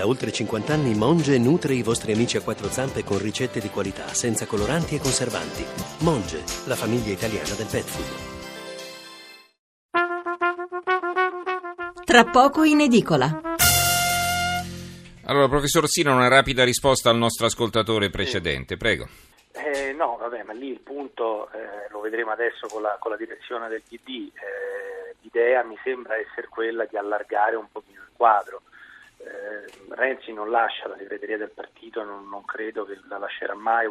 Da 0.00 0.06
oltre 0.06 0.32
50 0.32 0.72
anni 0.72 0.94
Monge 0.94 1.36
nutre 1.36 1.74
i 1.74 1.82
vostri 1.82 2.12
amici 2.12 2.38
a 2.38 2.40
quattro 2.40 2.68
zampe 2.68 3.04
con 3.04 3.20
ricette 3.20 3.60
di 3.60 3.68
qualità, 3.68 4.06
senza 4.14 4.46
coloranti 4.46 4.94
e 4.94 4.98
conservanti. 4.98 5.62
Monge, 6.04 6.38
la 6.64 6.74
famiglia 6.74 7.12
italiana 7.12 7.52
del 7.52 7.68
pet 7.70 7.84
food. 7.84 8.08
Tra 12.02 12.24
poco 12.24 12.62
in 12.62 12.80
edicola. 12.80 13.42
Allora, 15.26 15.48
professor 15.48 15.86
Sino, 15.86 16.14
una 16.14 16.28
rapida 16.28 16.64
risposta 16.64 17.10
al 17.10 17.18
nostro 17.18 17.44
ascoltatore 17.44 18.08
precedente, 18.08 18.78
prego. 18.78 19.06
Eh, 19.52 19.92
no, 19.92 20.16
vabbè, 20.16 20.44
ma 20.44 20.54
lì 20.54 20.68
il 20.68 20.80
punto 20.80 21.50
eh, 21.52 21.90
lo 21.90 22.00
vedremo 22.00 22.30
adesso 22.30 22.68
con 22.68 22.80
la, 22.80 22.96
con 22.98 23.10
la 23.10 23.18
direzione 23.18 23.68
del 23.68 23.82
PD. 23.86 24.32
Eh, 24.32 25.16
l'idea 25.20 25.62
mi 25.62 25.78
sembra 25.84 26.16
essere 26.16 26.48
quella 26.48 26.86
di 26.86 26.96
allargare 26.96 27.56
un 27.56 27.66
pochino 27.70 28.00
il 28.00 28.08
quadro. 28.16 28.62
Eh, 29.22 29.94
Renzi 29.94 30.32
non 30.32 30.50
lascia 30.50 30.88
la 30.88 30.96
segreteria 30.96 31.36
del 31.36 31.50
partito, 31.50 32.02
non, 32.02 32.28
non 32.28 32.44
credo 32.44 32.84
che 32.84 32.98
la 33.08 33.18
lascerà 33.18 33.54
mai 33.54 33.86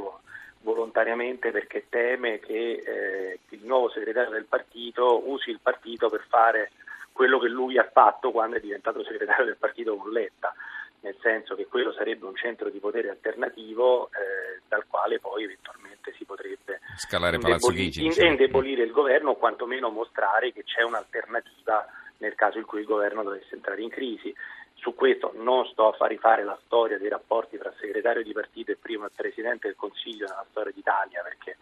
volontariamente 0.62 1.52
perché 1.52 1.86
teme 1.90 2.40
che 2.40 2.84
eh, 2.86 3.39
il 3.50 3.62
nuovo 3.63 3.89
segretario 3.89 4.31
del 4.31 4.45
partito 4.45 5.30
usi 5.30 5.52
il 5.52 5.59
partito 5.62 6.09
per 6.09 6.26
fare 6.27 6.72
quello 7.12 7.39
che 7.39 7.48
lui 7.48 7.77
ha 7.77 7.89
fatto 7.91 8.31
quando 8.31 8.58
è 8.58 8.59
diventato 8.59 9.03
segretario 9.03 9.45
del 9.45 9.58
partito 9.58 9.95
con 9.95 10.12
Letta, 10.12 10.53
nel 11.02 11.16
senso 11.22 11.55
che 11.55 11.67
quello 11.67 11.91
sarebbe 11.91 12.25
un 12.25 12.36
centro 12.36 12.70
di 12.70 12.80
potere 12.80 13.09
alternativo 13.09 14.08
eh, 14.08 14.61
dal 14.67 14.86
quale 14.88 15.20
poi 15.20 15.44
eventualmente 15.44 16.14
si 16.17 16.23
potrebbe 16.25 16.80
scalare 16.95 17.38
Palazzo 17.38 17.72
Chigi, 17.72 18.05
in, 18.05 18.14
indebolire 18.17 18.84
il 18.84 18.91
governo 18.91 19.31
o 19.31 19.36
quantomeno 19.36 19.89
mostrare 19.89 20.52
che 20.52 20.64
c'è 20.64 20.81
un'alternativa 20.81 21.86
nel 22.20 22.36
caso 22.36 22.58
in 22.58 22.66
cui 22.66 22.80
il 22.80 22.86
governo 22.86 23.23
dovesse 23.23 23.55
entrare 23.55 23.82
in 23.82 23.90
crisi. 23.90 24.34
Su 24.76 24.96
questo 24.96 25.34
non 25.36 25.66
sto 25.66 25.90
a 25.90 25.94
far 25.94 26.09
rifare 26.09 26.44
la 26.44 26.58
storia 26.66 26.98
dei 26.98 27.09
rapporti 27.09 27.58
tra 27.58 27.73
segretario 27.80 28.23
di 28.23 28.32
partito 28.32 28.72
e 28.72 28.78
primo 28.78 29.08
Presidente 29.14 29.68
del 29.68 29.76
Consiglio 29.76 30.26
nella 30.28 30.45
storia 30.50 30.72
d'Italia, 30.72 31.22
perché 31.22 31.58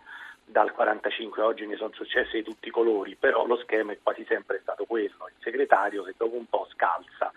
dal 0.46 0.72
45 0.72 1.42
a 1.42 1.46
oggi 1.46 1.66
ne 1.66 1.76
sono 1.76 1.92
successe 1.94 2.38
di 2.38 2.44
tutti 2.44 2.68
i 2.68 2.72
colori, 2.72 3.16
però 3.16 3.46
lo 3.46 3.58
schema 3.58 3.92
è 3.92 4.00
quasi 4.02 4.24
sempre 4.26 4.60
stato 4.62 4.86
quello, 4.86 5.28
il 5.28 5.42
segretario 5.42 6.04
che 6.04 6.14
dopo 6.16 6.36
un 6.36 6.46
po' 6.46 6.68
scalza 6.72 7.32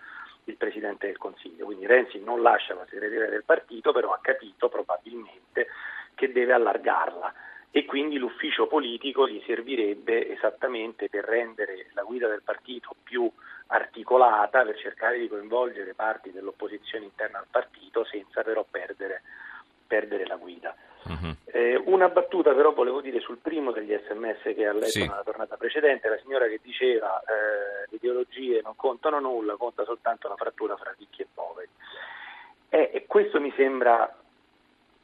il 0.45 0.55
Presidente 0.55 1.07
del 1.07 1.17
Consiglio. 1.17 1.65
Quindi 1.65 1.85
Renzi 1.85 2.19
non 2.19 2.41
lascia 2.41 2.73
la 2.73 2.85
segreteria 2.89 3.29
del 3.29 3.43
partito, 3.43 3.91
però 3.91 4.11
ha 4.11 4.19
capito 4.21 4.69
probabilmente 4.69 5.67
che 6.15 6.31
deve 6.31 6.53
allargarla 6.53 7.33
e 7.71 7.85
quindi 7.85 8.17
l'ufficio 8.17 8.67
politico 8.67 9.27
gli 9.27 9.41
servirebbe 9.45 10.29
esattamente 10.29 11.07
per 11.07 11.23
rendere 11.23 11.87
la 11.93 12.03
guida 12.03 12.27
del 12.27 12.41
partito 12.43 12.93
più 13.01 13.31
articolata, 13.67 14.63
per 14.63 14.77
cercare 14.77 15.17
di 15.17 15.29
coinvolgere 15.29 15.93
parti 15.93 16.31
dell'opposizione 16.31 17.05
interna 17.05 17.39
al 17.39 17.47
partito 17.49 18.03
senza 18.03 18.43
però 18.43 18.65
perdere, 18.69 19.21
perdere 19.87 20.25
la 20.25 20.35
guida. 20.35 20.75
Uh-huh. 21.03 21.35
Eh, 21.45 21.81
una 21.85 22.09
battuta 22.09 22.53
però 22.53 22.73
volevo 22.73 22.99
dire 22.99 23.21
sul 23.21 23.37
primo 23.37 23.71
degli 23.71 23.97
sms 23.97 24.53
che 24.53 24.65
ha 24.65 24.73
letto 24.73 24.87
sì. 24.87 24.99
nella 24.99 25.23
tornata 25.23 25.55
precedente, 25.55 26.09
la 26.09 26.19
signora 26.21 26.47
che 26.47 26.59
diceva 26.61 27.21
eh, 27.21 27.87
le 27.89 27.95
ideologie 27.95 28.61
non 28.61 28.75
contano 28.75 29.19
nulla, 29.21 29.55
conta 29.55 29.85
soltanto 29.85 30.27
la 30.27 30.35
frattura 30.35 30.75
fra 30.75 30.93
ricchi 30.97 31.21
e 31.21 31.27
poveri. 31.33 31.69
Eh, 32.67 32.91
e 32.93 33.05
questo 33.07 33.39
mi 33.39 33.51
sembra 33.55 34.20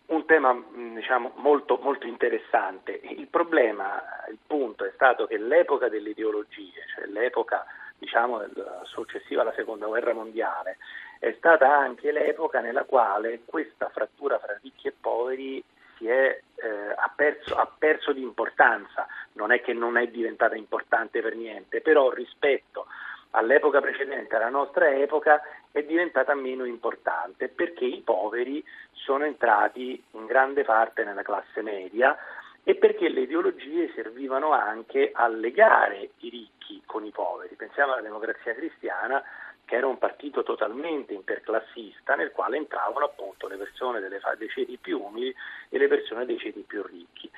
un 0.07 0.25
tema 0.25 0.53
mm, 0.53 0.95
diciamo, 0.95 1.33
molto, 1.35 1.79
molto, 1.81 2.07
interessante. 2.07 2.99
Il 3.03 3.27
problema, 3.27 4.01
il 4.29 4.37
punto 4.45 4.85
è 4.85 4.91
stato 4.93 5.27
che 5.27 5.37
l'epoca 5.37 5.89
delle 5.89 6.09
ideologie, 6.09 6.85
cioè 6.95 7.05
l'epoca 7.07 7.65
diciamo, 7.97 8.41
successiva 8.83 9.41
alla 9.41 9.53
seconda 9.53 9.87
guerra 9.87 10.13
mondiale, 10.13 10.77
è 11.19 11.33
stata 11.37 11.75
anche 11.75 12.11
l'epoca 12.11 12.59
nella 12.59 12.83
quale 12.83 13.41
questa 13.45 13.89
frattura 13.89 14.37
fra 14.39 14.57
ricchi 14.61 14.87
e 14.87 14.93
poveri 14.99 15.63
è, 15.99 16.41
eh, 16.55 16.93
ha, 16.95 17.11
perso, 17.15 17.55
ha 17.55 17.69
perso 17.75 18.13
di 18.13 18.21
importanza. 18.21 19.07
Non 19.33 19.51
è 19.51 19.61
che 19.61 19.73
non 19.73 19.97
è 19.97 20.07
diventata 20.07 20.55
importante 20.55 21.21
per 21.21 21.35
niente, 21.35 21.81
però 21.81 22.11
rispetto 22.11 22.85
all'epoca 23.31 23.81
precedente, 23.81 24.35
alla 24.35 24.49
nostra 24.49 24.89
epoca, 24.89 25.41
è 25.71 25.83
diventata 25.83 26.33
meno 26.33 26.65
importante 26.65 27.47
perché 27.47 27.85
i 27.85 28.01
poveri 28.01 28.63
sono 28.91 29.25
entrati 29.25 30.01
in 30.11 30.25
grande 30.25 30.63
parte 30.63 31.03
nella 31.03 31.23
classe 31.23 31.61
media 31.61 32.17
e 32.63 32.75
perché 32.75 33.07
le 33.09 33.21
ideologie 33.21 33.91
servivano 33.95 34.51
anche 34.51 35.11
a 35.13 35.27
legare 35.27 36.09
i 36.19 36.29
ricchi 36.29 36.81
con 36.85 37.05
i 37.05 37.11
poveri. 37.11 37.55
Pensiamo 37.55 37.93
alla 37.93 38.01
democrazia 38.01 38.53
cristiana 38.53 39.23
che 39.63 39.75
era 39.75 39.87
un 39.87 39.97
partito 39.97 40.43
totalmente 40.43 41.13
interclassista 41.13 42.15
nel 42.15 42.31
quale 42.31 42.57
entravano 42.57 43.05
appunto 43.05 43.47
le 43.47 43.57
persone 43.57 43.99
delle, 43.99 44.19
dei 44.37 44.49
ceti 44.49 44.77
più 44.77 45.01
umili 45.01 45.33
e 45.69 45.77
le 45.77 45.87
persone 45.87 46.25
dei 46.25 46.37
ceti 46.37 46.61
più 46.61 46.83
ricchi. 46.83 47.29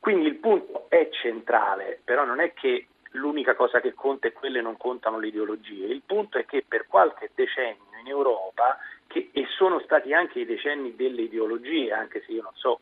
Quindi 0.00 0.26
il 0.26 0.36
punto 0.36 0.86
è 0.88 1.08
centrale, 1.10 2.00
però 2.02 2.24
non 2.24 2.40
è 2.40 2.52
che 2.54 2.86
l'unica 3.12 3.54
cosa 3.54 3.80
che 3.80 3.94
conta 3.94 4.28
è 4.28 4.32
quelle 4.32 4.60
non 4.60 4.76
contano 4.76 5.18
le 5.18 5.28
ideologie. 5.28 5.86
Il 5.86 6.02
punto 6.04 6.38
è 6.38 6.44
che 6.44 6.64
per 6.66 6.86
qualche 6.86 7.30
decennio 7.34 7.98
in 8.00 8.06
Europa, 8.06 8.78
che, 9.06 9.30
e 9.32 9.46
sono 9.56 9.80
stati 9.80 10.12
anche 10.12 10.40
i 10.40 10.46
decenni 10.46 10.94
delle 10.94 11.22
ideologie, 11.22 11.92
anche 11.92 12.22
se 12.24 12.32
io 12.32 12.42
non 12.42 12.54
so, 12.54 12.80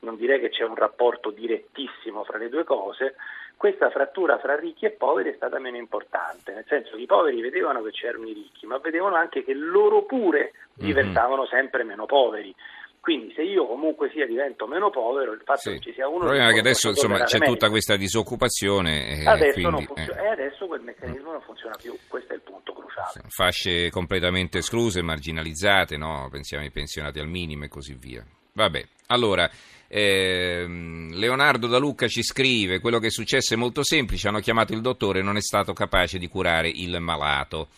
non 0.00 0.16
direi 0.16 0.40
che 0.40 0.50
c'è 0.50 0.64
un 0.64 0.74
rapporto 0.74 1.30
direttissimo 1.30 2.24
fra 2.24 2.38
le 2.38 2.48
due 2.48 2.64
cose, 2.64 3.16
questa 3.56 3.90
frattura 3.90 4.38
fra 4.38 4.56
ricchi 4.56 4.86
e 4.86 4.90
poveri 4.90 5.32
è 5.32 5.34
stata 5.36 5.58
meno 5.58 5.76
importante, 5.76 6.54
nel 6.54 6.64
senso 6.66 6.96
che 6.96 7.02
i 7.02 7.06
poveri 7.06 7.42
vedevano 7.42 7.82
che 7.82 7.90
c'erano 7.90 8.26
i 8.26 8.32
ricchi, 8.32 8.64
ma 8.64 8.78
vedevano 8.78 9.16
anche 9.16 9.44
che 9.44 9.52
loro 9.52 10.04
pure 10.04 10.52
mhm. 10.76 10.86
diventavano 10.86 11.44
sempre 11.44 11.84
meno 11.84 12.06
poveri. 12.06 12.54
Quindi 13.00 13.32
se 13.34 13.42
io 13.42 13.66
comunque 13.66 14.10
sia 14.12 14.26
divento 14.26 14.66
meno 14.66 14.90
povero, 14.90 15.32
il 15.32 15.40
fatto 15.42 15.60
sì. 15.60 15.70
che 15.72 15.80
ci 15.80 15.92
sia 15.94 16.06
uno... 16.06 16.18
Il 16.18 16.24
problema 16.26 16.50
è 16.50 16.52
che 16.52 16.60
adesso 16.60 16.90
insomma, 16.90 17.22
c'è 17.22 17.38
tutta 17.38 17.70
questa 17.70 17.96
disoccupazione. 17.96 19.22
E 19.22 19.26
adesso, 19.26 19.60
quindi, 19.60 19.86
funziona, 19.86 20.22
eh. 20.22 20.28
adesso 20.28 20.66
quel 20.66 20.82
meccanismo 20.82 21.32
non 21.32 21.40
funziona 21.40 21.76
più, 21.80 21.96
questo 22.08 22.34
è 22.34 22.36
il 22.36 22.42
punto 22.42 22.74
cruciale. 22.74 23.22
Fasce 23.28 23.88
completamente 23.88 24.58
escluse, 24.58 25.00
marginalizzate, 25.00 25.96
no? 25.96 26.28
pensiamo 26.30 26.62
ai 26.62 26.70
pensionati 26.70 27.18
al 27.18 27.26
minimo 27.26 27.64
e 27.64 27.68
così 27.68 27.94
via. 27.94 28.24
Vabbè, 28.52 28.84
allora... 29.06 29.48
Eh, 29.92 30.64
Leonardo 30.68 31.66
da 31.66 31.78
Lucca 31.78 32.06
ci 32.06 32.22
scrive: 32.22 32.78
Quello 32.78 33.00
che 33.00 33.08
è 33.08 33.10
successo 33.10 33.54
è 33.54 33.56
molto 33.56 33.82
semplice. 33.82 34.28
Hanno 34.28 34.38
chiamato 34.38 34.72
il 34.72 34.80
dottore 34.82 35.18
e 35.18 35.22
non 35.22 35.36
è 35.36 35.40
stato 35.40 35.72
capace 35.72 36.16
di 36.16 36.28
curare 36.28 36.68
il 36.68 36.96
malato. 37.00 37.70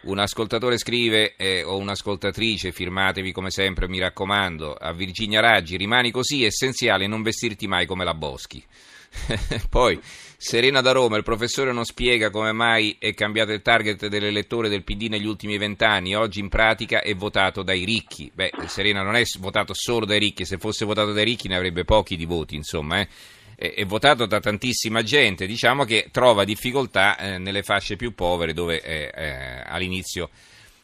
Un 0.00 0.18
ascoltatore 0.20 0.78
scrive, 0.78 1.34
eh, 1.36 1.64
o 1.64 1.76
un'ascoltatrice, 1.76 2.70
firmatevi 2.70 3.32
come 3.32 3.50
sempre, 3.50 3.88
mi 3.88 3.98
raccomando, 3.98 4.74
a 4.74 4.92
Virginia 4.92 5.40
Raggi, 5.40 5.76
rimani 5.76 6.12
così, 6.12 6.44
è 6.44 6.46
essenziale 6.46 7.08
non 7.08 7.22
vestirti 7.22 7.66
mai 7.66 7.84
come 7.84 8.04
la 8.04 8.14
Boschi. 8.14 8.64
Poi, 9.68 9.98
Serena 10.36 10.80
da 10.80 10.92
Roma, 10.92 11.16
il 11.16 11.24
professore 11.24 11.72
non 11.72 11.84
spiega 11.84 12.30
come 12.30 12.52
mai 12.52 12.94
è 13.00 13.12
cambiato 13.12 13.50
il 13.50 13.60
target 13.60 14.06
dell'elettore 14.06 14.68
del 14.68 14.84
PD 14.84 15.08
negli 15.08 15.26
ultimi 15.26 15.58
vent'anni, 15.58 16.14
oggi 16.14 16.38
in 16.38 16.48
pratica 16.48 17.02
è 17.02 17.14
votato 17.16 17.62
dai 17.62 17.84
ricchi. 17.84 18.30
Beh, 18.32 18.52
Serena 18.66 19.02
non 19.02 19.16
è 19.16 19.24
votato 19.40 19.74
solo 19.74 20.06
dai 20.06 20.20
ricchi, 20.20 20.44
se 20.44 20.58
fosse 20.58 20.84
votato 20.84 21.12
dai 21.12 21.24
ricchi 21.24 21.48
ne 21.48 21.56
avrebbe 21.56 21.84
pochi 21.84 22.16
di 22.16 22.24
voti, 22.24 22.54
insomma, 22.54 23.00
eh 23.00 23.08
è 23.58 23.84
votato 23.84 24.26
da 24.26 24.38
tantissima 24.38 25.02
gente, 25.02 25.44
diciamo 25.44 25.82
che 25.82 26.10
trova 26.12 26.44
difficoltà 26.44 27.18
eh, 27.18 27.38
nelle 27.38 27.64
fasce 27.64 27.96
più 27.96 28.14
povere 28.14 28.52
dove 28.52 28.80
eh, 28.80 29.10
eh, 29.12 29.62
all'inizio, 29.66 30.30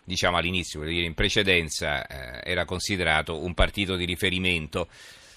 diciamo 0.03 0.39
all'inizio, 0.39 0.83
in 0.89 1.15
precedenza 1.15 2.05
era 2.43 2.65
considerato 2.65 3.45
un 3.45 3.55
partito 3.55 3.95
di 3.95 4.05
riferimento. 4.05 4.89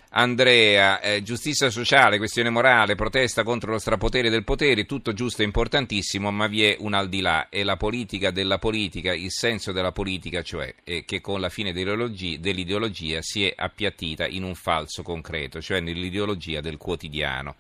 Andrea, 0.10 1.02
eh, 1.02 1.22
giustizia 1.22 1.70
sociale, 1.70 2.18
questione 2.18 2.50
morale, 2.50 2.96
protesta 2.96 3.44
contro 3.44 3.72
lo 3.72 3.78
strapotere 3.78 4.30
del 4.30 4.46
potere, 4.46 4.86
tutto 4.86 5.12
giusto 5.12 5.42
e 5.42 5.46
importantissimo, 5.46 6.32
ma 6.32 6.48
vi 6.48 6.64
è 6.64 6.78
un 6.80 6.94
al 6.94 7.10
di 7.10 7.20
là, 7.20 7.50
è 7.50 7.62
la 7.64 7.76
politica 7.76 8.32
della 8.32 8.58
politica, 8.58 9.14
il 9.14 9.32
senso 9.32 9.74
della 9.74 9.92
politica, 9.92 10.42
cioè 10.42 10.74
eh, 10.86 11.04
che 11.04 11.20
con 11.20 11.42
la 11.42 11.50
fine 11.50 11.74
dell'ideologia 11.74 13.22
si 13.22 13.46
è 13.46 13.54
appiattita 13.56 14.26
in 14.28 14.44
un 14.44 14.56
falso 14.56 15.04
concreto, 15.04 15.62
cioè 15.62 15.82
nell'ideologia 15.82 16.62
del 16.62 16.78
quotidiano. 16.78 17.56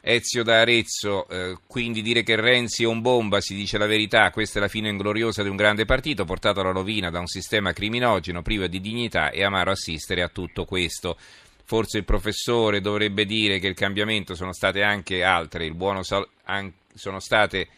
Ezio 0.00 0.44
da 0.44 0.60
Arezzo, 0.60 1.28
eh, 1.28 1.58
quindi 1.66 2.02
dire 2.02 2.22
che 2.22 2.36
Renzi 2.36 2.84
è 2.84 2.86
un 2.86 3.02
bomba, 3.02 3.40
si 3.40 3.54
dice 3.56 3.78
la 3.78 3.86
verità, 3.86 4.30
questa 4.30 4.58
è 4.58 4.62
la 4.62 4.68
fine 4.68 4.88
ingloriosa 4.88 5.42
di 5.42 5.48
un 5.48 5.56
grande 5.56 5.84
partito 5.84 6.24
portato 6.24 6.60
alla 6.60 6.70
rovina 6.70 7.10
da 7.10 7.18
un 7.18 7.26
sistema 7.26 7.72
criminogeno, 7.72 8.40
privo 8.40 8.68
di 8.68 8.80
dignità 8.80 9.30
e 9.30 9.42
amaro 9.42 9.72
assistere 9.72 10.22
a 10.22 10.28
tutto 10.28 10.64
questo. 10.64 11.18
Forse 11.68 11.98
il 11.98 12.04
professore 12.04 12.80
dovrebbe 12.80 13.26
dire 13.26 13.58
che 13.58 13.66
il 13.66 13.74
cambiamento 13.74 14.34
sono 14.34 14.54
state 14.54 14.82
anche 14.82 15.22
altre, 15.22 15.70
sal- 16.00 16.26
an- 16.44 16.72
sono 16.94 17.20
state 17.20 17.68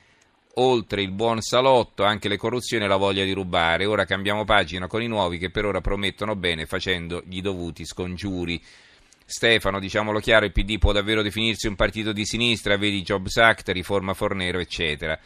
oltre 0.55 1.03
il 1.03 1.11
buon 1.11 1.41
salotto 1.41 2.05
anche 2.05 2.29
le 2.29 2.37
corruzioni 2.37 2.85
e 2.85 2.87
la 2.87 2.95
voglia 2.95 3.25
di 3.25 3.33
rubare. 3.33 3.87
Ora 3.87 4.05
cambiamo 4.05 4.45
pagina 4.45 4.87
con 4.87 5.03
i 5.03 5.09
nuovi 5.09 5.39
che 5.39 5.51
per 5.51 5.65
ora 5.65 5.81
promettono 5.81 6.37
bene 6.37 6.67
facendo 6.67 7.21
gli 7.27 7.41
dovuti 7.41 7.85
scongiuri. 7.85 8.63
Stefano, 9.25 9.81
diciamolo 9.81 10.21
chiaro, 10.21 10.45
il 10.45 10.53
PD 10.53 10.79
può 10.79 10.93
davvero 10.93 11.21
definirsi 11.21 11.67
un 11.67 11.75
partito 11.75 12.13
di 12.13 12.25
sinistra, 12.25 12.77
vedi 12.77 13.03
Jobs 13.03 13.39
Act, 13.39 13.71
riforma 13.71 14.15
Fornero, 14.15 14.61
eccetera. 14.61 15.19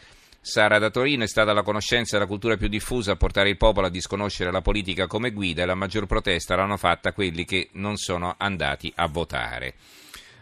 Sara 0.46 0.78
da 0.78 0.90
Torino 0.90 1.24
è 1.24 1.26
stata 1.26 1.54
la 1.54 1.62
conoscenza 1.62 2.16
e 2.16 2.18
la 2.18 2.26
cultura 2.26 2.58
più 2.58 2.68
diffusa 2.68 3.12
a 3.12 3.16
portare 3.16 3.48
il 3.48 3.56
popolo 3.56 3.86
a 3.86 3.90
disconoscere 3.90 4.52
la 4.52 4.60
politica 4.60 5.06
come 5.06 5.30
guida 5.30 5.62
e 5.62 5.64
la 5.64 5.74
maggior 5.74 6.04
protesta 6.04 6.54
l'hanno 6.54 6.76
fatta 6.76 7.14
quelli 7.14 7.46
che 7.46 7.70
non 7.72 7.96
sono 7.96 8.34
andati 8.36 8.92
a 8.96 9.06
votare. 9.06 9.72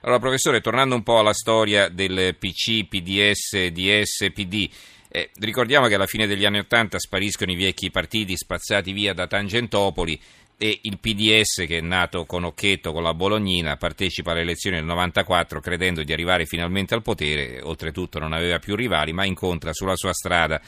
Allora, 0.01 0.19
professore, 0.19 0.61
tornando 0.61 0.97
un 0.97 1.05
po' 1.05 1.21
alla 1.21 1.33
storia 1.33 1.89
del 1.89 2.35
PC, 2.37 2.89
PDS, 2.89 3.69
DS, 3.69 4.33
PD, 4.35 4.69
eh, 5.07 5.31
ricordiamo 5.39 5.87
che 5.87 5.95
alla 5.95 6.07
fine 6.07 6.27
degli 6.27 6.45
anni 6.45 6.59
Ottanta 6.59 6.99
spariscono 6.99 7.53
i 7.53 7.57
vecchi 7.57 7.93
partiti 7.93 8.37
spazzati 8.37 8.91
via 8.91 9.15
da 9.15 9.29
Tangentopoli 9.29 10.21
e 10.59 10.79
il 10.83 10.99
PDS 10.99 11.65
che 11.67 11.79
è 11.79 11.81
nato 11.81 12.25
con 12.25 12.45
Occhetto, 12.45 12.93
con 12.93 13.03
la 13.03 13.15
Bolognina, 13.15 13.77
partecipa 13.77 14.31
alle 14.31 14.43
elezioni 14.43 14.77
del 14.77 14.85
94 14.85 15.61
credendo 15.61 16.03
di 16.03 16.13
arrivare 16.13 16.47
finalmente 16.47 16.95
al 16.95 17.03
potere, 17.03 17.61
oltretutto 17.63 18.19
non 18.19 18.33
aveva 18.33 18.59
più 18.59 18.77
rivali, 18.77 19.13
ma 19.13 19.25
incontra 19.25 19.73
sulla 19.73 19.97
sua 19.97 20.13
strada 20.13 20.61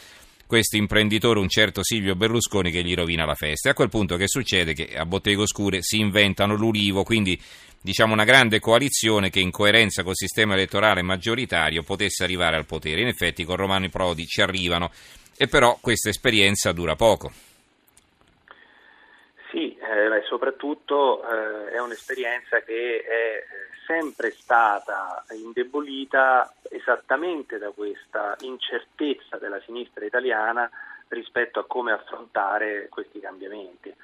questo 0.46 0.76
imprenditore, 0.76 1.40
un 1.40 1.48
certo 1.48 1.82
Silvio 1.82 2.14
Berlusconi, 2.14 2.70
che 2.70 2.84
gli 2.84 2.94
rovina 2.94 3.24
la 3.24 3.34
festa. 3.34 3.68
E 3.68 3.72
a 3.72 3.74
quel 3.74 3.88
punto 3.88 4.16
che 4.16 4.28
succede? 4.28 4.74
Che 4.74 4.96
a 4.96 5.06
Bottego 5.06 5.42
Oscure 5.42 5.82
si 5.82 5.98
inventano 5.98 6.54
l'Ulivo, 6.54 7.02
quindi 7.02 7.40
diciamo 7.80 8.12
una 8.12 8.24
grande 8.24 8.60
coalizione 8.60 9.30
che 9.30 9.40
in 9.40 9.50
coerenza 9.50 10.02
col 10.02 10.16
sistema 10.16 10.54
elettorale 10.54 11.02
maggioritario 11.02 11.82
potesse 11.82 12.24
arrivare 12.24 12.56
al 12.56 12.66
potere. 12.66 13.00
In 13.00 13.08
effetti 13.08 13.44
con 13.44 13.56
Romano 13.56 13.88
Prodi 13.88 14.26
ci 14.26 14.42
arrivano, 14.42 14.90
e 15.36 15.48
però 15.48 15.78
questa 15.80 16.10
esperienza 16.10 16.72
dura 16.72 16.94
poco. 16.94 17.32
Eh, 19.86 20.22
soprattutto 20.22 21.22
eh, 21.22 21.72
è 21.72 21.80
un'esperienza 21.80 22.60
che 22.60 23.04
è 23.04 23.44
sempre 23.86 24.30
stata 24.30 25.22
indebolita 25.32 26.54
esattamente 26.70 27.58
da 27.58 27.70
questa 27.70 28.34
incertezza 28.40 29.36
della 29.36 29.60
sinistra 29.60 30.06
italiana 30.06 30.70
rispetto 31.08 31.60
a 31.60 31.66
come 31.66 31.92
affrontare 31.92 32.88
questi 32.88 33.20
cambiamenti. 33.20 33.94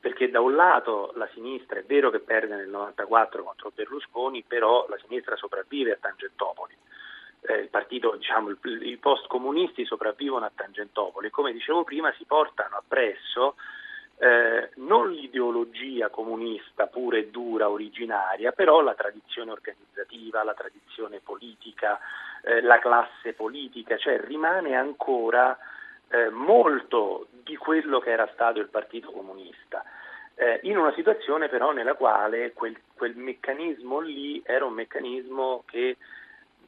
Perché 0.00 0.30
da 0.30 0.40
un 0.40 0.54
lato 0.54 1.12
la 1.16 1.28
sinistra 1.34 1.80
è 1.80 1.84
vero 1.84 2.10
che 2.10 2.20
perde 2.20 2.56
nel 2.56 2.68
94 2.68 3.42
contro 3.42 3.72
Berlusconi, 3.74 4.42
però 4.42 4.86
la 4.88 4.98
sinistra 5.04 5.36
sopravvive 5.36 5.92
a 5.92 5.98
Tangentopoli. 6.00 6.74
Eh, 7.42 7.58
il 7.58 7.68
partito, 7.68 8.16
diciamo, 8.16 8.54
i 8.82 8.96
post-comunisti 8.96 9.84
sopravvivono 9.84 10.46
a 10.46 10.52
Tangentopoli. 10.54 11.28
Come 11.28 11.52
dicevo 11.52 11.84
prima, 11.84 12.12
si 12.16 12.24
portano 12.24 12.76
appresso 12.76 13.56
eh, 14.18 14.70
non 14.76 15.10
l'ideologia 15.10 16.08
comunista 16.08 16.86
pura 16.86 17.18
e 17.18 17.28
dura 17.28 17.68
originaria, 17.68 18.52
però 18.52 18.80
la 18.80 18.94
tradizione 18.94 19.50
organizzativa, 19.50 20.42
la 20.42 20.54
tradizione 20.54 21.20
politica, 21.20 21.98
eh, 22.42 22.62
la 22.62 22.78
classe 22.78 23.34
politica, 23.34 23.96
cioè 23.96 24.18
rimane 24.20 24.74
ancora 24.74 25.56
eh, 26.08 26.30
molto 26.30 27.26
di 27.42 27.56
quello 27.56 27.98
che 27.98 28.10
era 28.10 28.28
stato 28.32 28.60
il 28.60 28.68
Partito 28.68 29.10
Comunista. 29.10 29.84
Eh, 30.34 30.60
in 30.64 30.76
una 30.76 30.92
situazione 30.92 31.48
però 31.48 31.72
nella 31.72 31.94
quale 31.94 32.52
quel, 32.52 32.78
quel 32.94 33.16
meccanismo 33.16 34.00
lì 34.00 34.42
era 34.44 34.66
un 34.66 34.74
meccanismo 34.74 35.64
che 35.66 35.96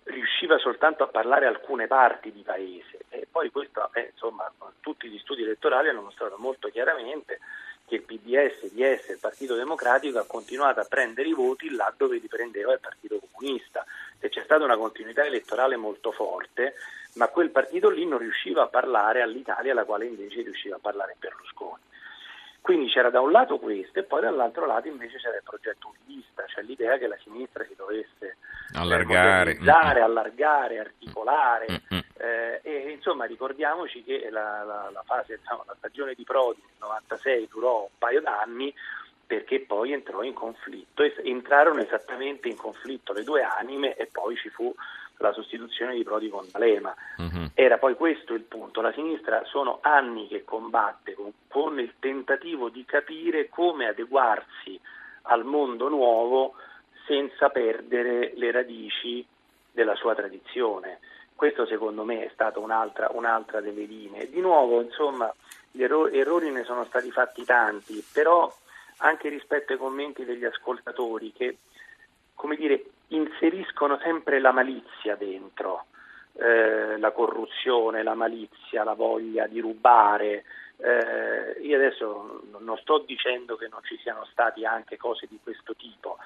riusciva 0.09 0.59
soltanto 0.59 1.03
a 1.03 1.09
parlare 1.09 1.47
alcune 1.47 1.87
parti 1.87 2.33
di 2.33 2.43
paese 2.43 2.99
e 3.09 3.27
poi 3.31 3.51
questo, 3.51 3.89
eh, 3.93 4.11
insomma, 4.13 4.51
tutti 4.81 5.09
gli 5.09 5.19
studi 5.19 5.43
elettorali 5.43 5.89
hanno 5.89 6.03
mostrato 6.03 6.37
molto 6.39 6.69
chiaramente 6.69 7.41
che 7.87 7.97
il 7.97 8.03
PDS, 8.03 8.71
DS, 8.73 9.09
il 9.09 9.19
Partito 9.19 9.55
Democratico 9.55 10.19
ha 10.19 10.27
continuato 10.27 10.81
a 10.81 10.85
prendere 10.85 11.29
i 11.29 11.33
voti 11.33 11.71
là 11.71 11.93
dove 11.97 12.19
li 12.19 12.29
prendeva 12.29 12.73
il 12.75 12.81
Partito 12.81 13.19
Comunista 13.31 13.85
e 14.21 14.29
c'è 14.29 14.43
stata 14.45 14.65
una 14.65 14.77
continuità 14.77 15.25
elettorale 15.25 15.77
molto 15.77 16.13
forte, 16.13 16.75
ma 17.15 17.29
quel 17.29 17.51
partito 17.51 17.89
lì 17.89 18.07
non 18.07 18.19
riusciva 18.19 18.63
a 18.63 18.69
parlare 18.69 19.23
all'Italia, 19.23 19.73
alla 19.73 19.85
quale 19.85 20.07
invece 20.07 20.43
riusciva 20.43 20.77
a 20.77 20.81
parlare 20.81 21.17
Berlusconi. 21.19 21.87
Quindi 22.61 22.89
c'era 22.91 23.11
da 23.11 23.21
un 23.21 23.31
lato 23.31 23.59
questo 23.59 23.99
e 23.99 24.03
poi 24.03 24.21
dall'altro 24.21 24.67
lato 24.67 24.89
invece 24.89 25.19
c'era 25.19 25.37
il 25.37 25.43
progetto 25.43 25.93
univista, 26.05 26.45
cioè 26.47 26.63
l'idea 26.65 26.99
che 26.99 27.07
la 27.07 27.17
sinistra 27.23 27.65
si 27.65 27.75
dovesse 27.75 28.37
allargare, 29.61 30.01
eh, 30.01 30.01
allargare 30.03 30.79
articolare. 30.79 31.67
Mm-hmm. 31.71 32.03
eh, 32.19 32.61
e 32.63 32.91
insomma 32.91 33.25
ricordiamoci 33.25 34.03
che 34.05 34.29
la, 34.31 34.63
la, 34.65 34.91
la, 34.93 35.03
fase, 35.07 35.39
diciamo, 35.39 35.65
la 35.67 35.75
stagione 35.79 36.15
di 36.15 36.25
Prodi 36.25 36.61
nel 36.61 36.89
96 36.89 37.49
durò 37.51 37.83
un 37.83 37.97
paio 37.97 38.21
d'anni 38.21 38.75
perché 39.27 39.61
poi 39.61 39.93
entrò 39.93 40.23
in 40.23 40.33
conflitto 40.33 41.03
entrarono 41.23 41.81
esattamente 41.81 42.49
in 42.49 42.57
conflitto 42.57 43.13
le 43.13 43.25
due 43.25 43.43
anime 43.43 43.95
e 43.95 44.09
poi 44.11 44.35
ci 44.37 44.49
fu 44.49 44.75
la 45.19 45.33
sostituzione 45.33 45.95
di 45.95 46.03
Prodi 46.03 46.29
con 46.29 46.47
D'Alema. 46.51 46.95
Uh-huh. 47.19 47.51
Era 47.55 47.79
poi 47.79 47.95
questo 47.95 48.35
il 48.35 48.43
punto. 48.43 48.81
La 48.81 48.93
sinistra 48.93 49.45
sono 49.45 49.79
anni 49.83 50.29
che 50.29 50.45
combatte 50.45 51.15
con, 51.15 51.33
con 51.49 51.79
il 51.79 51.95
tentativo 51.99 52.69
di 52.69 52.85
capire 52.85 53.49
come 53.49 53.87
adeguarsi 53.87 54.79
al 55.23 55.45
mondo 55.45 55.89
nuovo 55.89 56.55
senza 57.07 57.49
perdere 57.49 58.33
le 58.37 58.51
radici 58.51 59.27
della 59.71 59.95
sua 59.95 60.15
tradizione. 60.15 61.01
Questo 61.35 61.67
secondo 61.67 62.05
me 62.05 62.25
è 62.25 62.31
stata 62.33 62.59
un'altra, 62.59 63.11
un'altra 63.13 63.61
delle 63.61 63.85
linee. 63.85 64.29
Di 64.29 64.41
nuovo, 64.41 64.81
insomma, 64.81 65.33
gli 65.71 65.83
errori, 65.83 66.19
errori 66.19 66.51
ne 66.51 66.65
sono 66.65 66.85
stati 66.85 67.11
fatti 67.11 67.45
tanti, 67.45 68.05
però 68.13 68.53
anche 68.99 69.29
rispetto 69.29 69.73
ai 69.73 69.79
commenti 69.79 70.25
degli 70.25 70.45
ascoltatori 70.45 71.33
che, 71.33 71.59
come 72.35 72.57
dire, 72.57 72.85
inseriscono 73.09 73.99
sempre 74.03 74.41
la 74.41 74.53
malizia 74.53 75.17
dentro, 75.17 75.87
eh, 76.35 76.99
la 76.99 77.11
corruzione, 77.11 78.03
la 78.03 78.15
malizia, 78.15 78.85
la 78.85 78.95
voglia 78.95 79.47
di 79.47 79.61
rubare. 79.61 80.45
Eh, 80.77 81.61
io 81.63 81.77
adesso 81.77 82.43
non 82.59 82.77
sto 82.79 82.99
dicendo 83.07 83.57
che 83.57 83.69
non 83.69 83.81
ci 83.83 83.99
siano 83.99 84.25
stati 84.31 84.65
anche 84.65 84.97
cose 84.97 85.27
di 85.29 85.39
questo 85.43 85.75
tipo, 85.75 86.19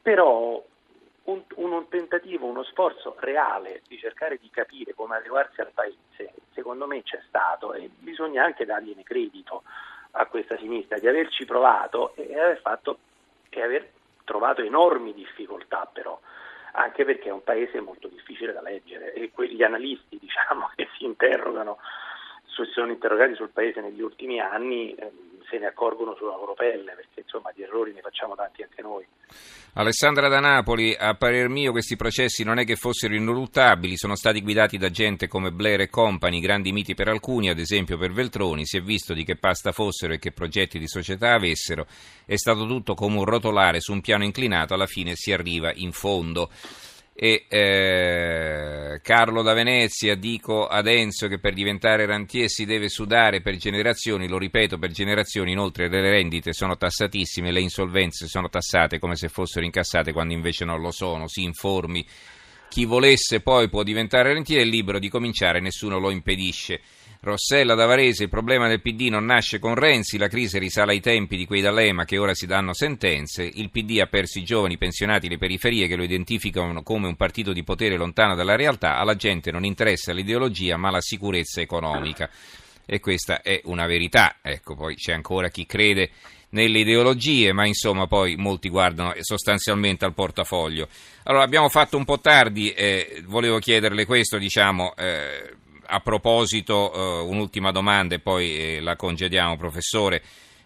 però 0.00 0.62
un, 1.24 1.42
un, 1.56 1.88
tentativo, 1.88 2.46
uno 2.46 2.64
sforzo 2.64 3.14
reale 3.20 3.82
di 3.86 3.98
cercare 3.98 4.38
di 4.40 4.50
capire 4.50 4.94
come 4.94 5.16
adeguarsi 5.16 5.60
al 5.60 5.70
paese, 5.72 6.32
secondo 6.52 6.86
me 6.86 7.02
c'è 7.02 7.20
stato 7.28 7.74
e 7.74 7.90
bisogna 7.98 8.42
anche 8.44 8.64
dargliene 8.64 9.02
credito 9.02 9.62
a 10.12 10.26
questa 10.26 10.56
sinistra 10.56 10.98
di 10.98 11.06
averci 11.06 11.44
provato 11.44 12.14
e 12.16 12.38
aver 12.38 12.60
fatto 12.60 12.98
e 13.48 13.62
aver 13.62 13.88
trovato 14.32 14.62
enormi 14.62 15.12
difficoltà 15.12 15.86
però, 15.92 16.18
anche 16.72 17.04
perché 17.04 17.28
è 17.28 17.32
un 17.32 17.44
paese 17.44 17.80
molto 17.80 18.08
difficile 18.08 18.54
da 18.54 18.62
leggere 18.62 19.12
e 19.12 19.30
quegli 19.30 19.62
analisti 19.62 20.18
diciamo, 20.18 20.70
che 20.74 20.88
si 20.96 21.04
interrogano, 21.04 21.78
si 22.46 22.64
sono 22.72 22.90
interrogati 22.90 23.34
sul 23.34 23.50
paese 23.50 23.82
negli 23.82 24.00
ultimi 24.00 24.40
anni, 24.40 24.94
eh, 24.94 25.12
se 25.52 25.58
ne 25.58 25.66
accorgono 25.66 26.14
sulla 26.16 26.34
loro 26.34 26.54
pelle, 26.54 26.94
perché 26.94 27.20
insomma 27.20 27.52
di 27.54 27.62
errori 27.62 27.92
ne 27.92 28.00
facciamo 28.00 28.34
tanti 28.34 28.62
anche 28.62 28.80
noi. 28.80 29.04
Alessandra 29.74 30.28
da 30.28 30.40
Napoli, 30.40 30.94
a 30.98 31.14
parer 31.14 31.48
mio 31.48 31.72
questi 31.72 31.96
processi 31.96 32.42
non 32.42 32.58
è 32.58 32.64
che 32.64 32.76
fossero 32.76 33.14
ineluttabili, 33.14 33.96
sono 33.96 34.16
stati 34.16 34.40
guidati 34.40 34.78
da 34.78 34.90
gente 34.90 35.28
come 35.28 35.50
Blair 35.50 35.82
e 35.82 35.88
Company, 35.90 36.40
grandi 36.40 36.72
miti 36.72 36.94
per 36.94 37.08
alcuni, 37.08 37.50
ad 37.50 37.58
esempio 37.58 37.98
per 37.98 38.12
Veltroni, 38.12 38.64
si 38.64 38.78
è 38.78 38.80
visto 38.80 39.12
di 39.12 39.24
che 39.24 39.36
pasta 39.36 39.72
fossero 39.72 40.14
e 40.14 40.18
che 40.18 40.32
progetti 40.32 40.78
di 40.78 40.88
società 40.88 41.34
avessero, 41.34 41.86
è 42.24 42.36
stato 42.36 42.66
tutto 42.66 42.94
come 42.94 43.18
un 43.18 43.24
rotolare 43.24 43.80
su 43.80 43.92
un 43.92 44.00
piano 44.00 44.24
inclinato, 44.24 44.72
alla 44.74 44.86
fine 44.86 45.12
si 45.14 45.32
arriva 45.32 45.70
in 45.74 45.92
fondo 45.92 46.50
e 47.14 47.44
eh, 47.48 49.00
Carlo 49.02 49.42
da 49.42 49.52
Venezia, 49.52 50.14
dico 50.14 50.66
ad 50.66 50.86
Enzo 50.86 51.28
che 51.28 51.38
per 51.38 51.52
diventare 51.52 52.06
rantier 52.06 52.48
si 52.48 52.64
deve 52.64 52.88
sudare 52.88 53.42
per 53.42 53.56
generazioni, 53.56 54.28
lo 54.28 54.38
ripeto 54.38 54.78
per 54.78 54.90
generazioni, 54.90 55.52
inoltre 55.52 55.88
le 55.88 56.00
rendite 56.00 56.52
sono 56.52 56.76
tassatissime, 56.76 57.52
le 57.52 57.60
insolvenze 57.60 58.26
sono 58.26 58.48
tassate 58.48 58.98
come 58.98 59.16
se 59.16 59.28
fossero 59.28 59.64
incassate 59.64 60.12
quando 60.12 60.32
invece 60.32 60.64
non 60.64 60.80
lo 60.80 60.90
sono, 60.90 61.28
si 61.28 61.42
informi, 61.42 62.04
chi 62.72 62.86
volesse 62.86 63.40
poi 63.40 63.68
può 63.68 63.82
diventare 63.82 64.32
rentier 64.32 64.62
è 64.62 64.64
libero 64.64 64.98
di 64.98 65.10
cominciare, 65.10 65.60
nessuno 65.60 65.98
lo 65.98 66.10
impedisce. 66.10 66.80
Rossella 67.24 67.76
da 67.76 67.86
Varese, 67.86 68.24
il 68.24 68.28
problema 68.28 68.66
del 68.66 68.80
PD 68.80 69.02
non 69.02 69.26
nasce 69.26 69.60
con 69.60 69.76
Renzi, 69.76 70.18
la 70.18 70.26
crisi 70.26 70.58
risale 70.58 70.90
ai 70.90 71.00
tempi 71.00 71.36
di 71.36 71.46
quei 71.46 71.60
D'Alema 71.60 72.04
che 72.04 72.18
ora 72.18 72.34
si 72.34 72.46
danno 72.46 72.74
sentenze, 72.74 73.44
il 73.44 73.70
PD 73.70 74.00
ha 74.00 74.06
perso 74.06 74.40
i 74.40 74.42
giovani 74.42 74.76
pensionati 74.76 75.28
le 75.28 75.38
periferie 75.38 75.86
che 75.86 75.94
lo 75.94 76.02
identificano 76.02 76.82
come 76.82 77.06
un 77.06 77.14
partito 77.14 77.52
di 77.52 77.62
potere 77.62 77.96
lontano 77.96 78.34
dalla 78.34 78.56
realtà, 78.56 78.96
alla 78.96 79.14
gente 79.14 79.52
non 79.52 79.64
interessa 79.64 80.12
l'ideologia 80.12 80.76
ma 80.76 80.90
la 80.90 81.00
sicurezza 81.00 81.60
economica. 81.60 82.28
E 82.84 82.98
questa 82.98 83.40
è 83.40 83.60
una 83.66 83.86
verità, 83.86 84.38
ecco, 84.42 84.74
poi 84.74 84.96
c'è 84.96 85.12
ancora 85.12 85.48
chi 85.48 85.64
crede 85.64 86.10
nelle 86.48 86.80
ideologie, 86.80 87.52
ma 87.52 87.64
insomma 87.64 88.08
poi 88.08 88.34
molti 88.34 88.68
guardano 88.68 89.14
sostanzialmente 89.20 90.04
al 90.04 90.12
portafoglio. 90.12 90.88
Allora 91.22 91.44
abbiamo 91.44 91.68
fatto 91.68 91.96
un 91.96 92.04
po' 92.04 92.18
tardi, 92.18 92.72
eh, 92.72 93.22
volevo 93.26 93.60
chiederle 93.60 94.06
questo, 94.06 94.38
diciamo, 94.38 94.96
eh, 94.96 95.60
a 95.92 96.00
proposito, 96.00 96.90
uh, 96.90 97.28
un'ultima 97.28 97.70
domanda 97.70 98.14
e 98.14 98.18
poi 98.18 98.56
eh, 98.56 98.80
la 98.80 98.96
congediamo, 98.96 99.56
professore. 99.56 100.22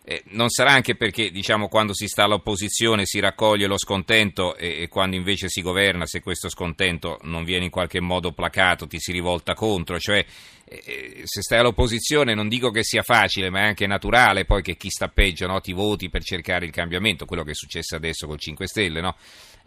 Eh, 0.09 0.23
non 0.29 0.51
sarà 0.51 0.71
anche 0.71 0.95
perché 0.95 1.33
diciamo, 1.33 1.67
quando 1.67 1.93
si 1.93 2.07
sta 2.07 2.23
all'opposizione 2.23 3.07
si 3.07 3.19
raccoglie 3.19 3.67
lo 3.67 3.77
scontento 3.77 4.55
e, 4.55 4.83
e, 4.83 4.89
quando 4.89 5.17
invece 5.17 5.49
si 5.49 5.63
governa, 5.63 6.07
se 6.07 6.21
questo 6.21 6.49
scontento 6.49 7.19
non 7.23 7.43
viene 7.43 7.65
in 7.65 7.73
qualche 7.73 8.01
modo 8.01 8.31
placato, 8.31 8.87
ti 8.87 9.01
si 9.01 9.11
rivolta 9.11 9.55
contro. 9.55 9.99
Cioè, 9.99 10.25
eh, 10.65 10.83
eh 10.87 11.23
se 11.25 11.43
stai 11.43 11.59
all'opposizione 11.59 12.35
non 12.35 12.47
dico 12.47 12.71
che 12.71 12.85
sia 12.85 13.03
facile, 13.03 13.51
ma 13.51 13.63
è 13.63 13.65
anche 13.65 13.89
naturale 13.89 14.45
poi 14.45 14.63
che 14.63 14.77
chi 14.77 14.91
sta 14.91 15.09
peggio 15.09 15.49
no, 15.49 15.61
ti 15.61 15.73
voti 15.73 16.09
per 16.09 16.23
cercare 16.23 16.67
il 16.67 16.71
cambiamento, 16.71 17.25
quello 17.25 17.43
che 17.43 17.51
è 17.51 17.55
successo 17.55 17.97
adesso 17.97 18.29
col 18.29 18.39
5 18.39 18.69
Stelle. 18.69 19.01
No? 19.01 19.17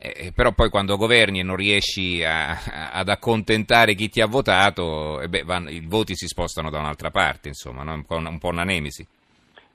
Eh, 0.01 0.27
eh, 0.27 0.31
però 0.33 0.53
poi 0.53 0.69
quando 0.69 0.95
governi 0.95 1.41
e 1.41 1.43
non 1.43 1.57
riesci 1.57 2.23
a, 2.23 2.91
ad 2.93 3.09
accontentare 3.09 3.95
chi 3.95 4.07
ti 4.07 4.21
ha 4.21 4.27
votato, 4.27 5.19
eh 5.19 5.27
beh, 5.27 5.43
vanno, 5.43 5.69
i 5.69 5.85
voti 5.85 6.15
si 6.15 6.25
spostano 6.25 6.69
da 6.69 6.79
un'altra 6.79 7.11
parte, 7.11 7.49
insomma, 7.49 7.83
no? 7.83 7.93
un, 7.93 8.05
po', 8.05 8.15
un 8.15 8.39
po' 8.39 8.47
una 8.47 8.63
nemesi. 8.63 9.05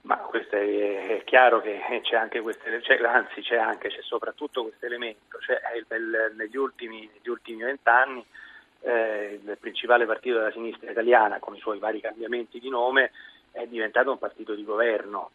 Ma 0.02 0.16
questo 0.16 0.56
è, 0.56 1.18
è 1.18 1.24
chiaro 1.24 1.60
che 1.60 1.78
c'è 2.02 2.16
anche 2.16 2.40
questo, 2.40 2.62
cioè, 2.80 3.04
anzi 3.04 3.42
c'è 3.42 3.56
anche, 3.56 3.88
c'è 3.88 4.00
soprattutto 4.00 4.62
questo 4.62 4.86
elemento, 4.86 5.38
cioè 5.40 5.60
negli 6.34 6.56
ultimi 6.56 7.62
vent'anni 7.62 8.24
eh, 8.80 9.40
il 9.44 9.56
principale 9.60 10.06
partito 10.06 10.38
della 10.38 10.52
sinistra 10.52 10.90
italiana, 10.90 11.38
con 11.38 11.54
i 11.54 11.60
suoi 11.60 11.78
vari 11.78 12.00
cambiamenti 12.00 12.60
di 12.60 12.70
nome, 12.70 13.12
è 13.50 13.66
diventato 13.66 14.10
un 14.10 14.18
partito 14.18 14.54
di 14.54 14.64
governo 14.64 15.32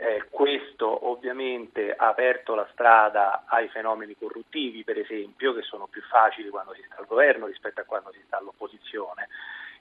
eh, 0.00 0.24
questo 0.30 1.10
ovviamente 1.10 1.94
ha 1.94 2.08
aperto 2.08 2.54
la 2.54 2.66
strada 2.72 3.44
ai 3.46 3.68
fenomeni 3.68 4.16
corruttivi, 4.18 4.82
per 4.82 4.98
esempio, 4.98 5.52
che 5.52 5.60
sono 5.60 5.86
più 5.88 6.00
facili 6.00 6.48
quando 6.48 6.72
si 6.72 6.82
sta 6.86 6.96
al 6.96 7.06
governo 7.06 7.44
rispetto 7.44 7.82
a 7.82 7.84
quando 7.84 8.10
si 8.10 8.22
sta 8.24 8.38
all'opposizione, 8.38 9.28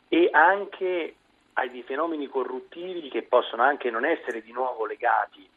e 0.09 0.29
anche 0.33 1.15
ai 1.53 1.83
fenomeni 1.83 2.27
corruttivi 2.27 3.07
che 3.07 3.23
possono 3.23 3.63
anche 3.63 3.89
non 3.89 4.03
essere 4.03 4.41
di 4.41 4.51
nuovo 4.51 4.85
legati 4.85 5.47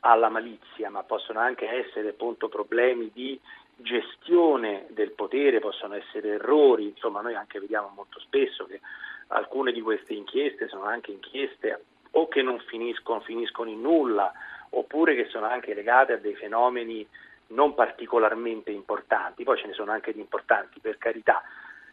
alla 0.00 0.30
malizia, 0.30 0.88
ma 0.88 1.02
possono 1.02 1.40
anche 1.40 1.68
essere 1.68 2.08
appunto 2.08 2.48
problemi 2.48 3.10
di 3.12 3.38
gestione 3.74 4.86
del 4.88 5.10
potere, 5.10 5.60
possono 5.60 5.94
essere 5.94 6.28
errori, 6.30 6.86
insomma 6.86 7.20
noi 7.20 7.34
anche 7.34 7.60
vediamo 7.60 7.92
molto 7.94 8.18
spesso 8.20 8.64
che 8.64 8.80
alcune 9.28 9.72
di 9.72 9.82
queste 9.82 10.14
inchieste 10.14 10.68
sono 10.68 10.84
anche 10.84 11.10
inchieste 11.10 11.84
o 12.16 12.28
che 12.28 12.42
non 12.42 12.58
finiscono, 12.60 13.20
finiscono 13.20 13.70
in 13.70 13.80
nulla, 13.80 14.32
oppure 14.70 15.14
che 15.14 15.26
sono 15.26 15.46
anche 15.46 15.74
legate 15.74 16.14
a 16.14 16.18
dei 16.18 16.34
fenomeni 16.34 17.06
non 17.48 17.74
particolarmente 17.74 18.70
importanti, 18.70 19.44
poi 19.44 19.58
ce 19.58 19.66
ne 19.66 19.74
sono 19.74 19.92
anche 19.92 20.12
di 20.12 20.20
importanti 20.20 20.80
per 20.80 20.98
carità. 20.98 21.42